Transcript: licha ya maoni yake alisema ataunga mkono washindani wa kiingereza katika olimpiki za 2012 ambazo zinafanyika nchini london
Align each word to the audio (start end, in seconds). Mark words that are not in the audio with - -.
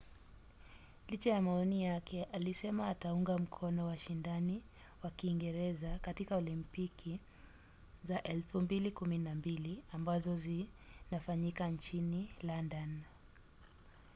licha 1.07 1.29
ya 1.29 1.41
maoni 1.41 1.83
yake 1.85 2.23
alisema 2.23 2.87
ataunga 2.87 3.37
mkono 3.37 3.87
washindani 3.87 4.61
wa 5.03 5.09
kiingereza 5.09 5.99
katika 6.01 6.35
olimpiki 6.35 7.19
za 8.07 8.15
2012 8.17 9.75
ambazo 9.93 10.37
zinafanyika 10.39 11.67
nchini 11.67 12.29
london 12.43 13.01